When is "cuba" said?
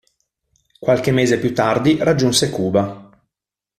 2.49-3.11